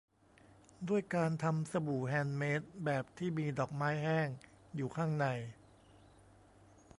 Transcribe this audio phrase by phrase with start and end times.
[0.89, 4.27] ด้วยการทำสบู่แฮนด์เมดแบบที่มีดอกไม้แห้ง
[4.75, 5.25] อยู่ข้างใน